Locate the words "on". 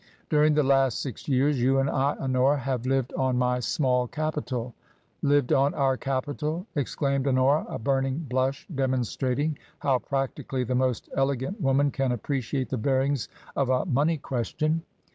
3.13-3.37, 5.53-5.75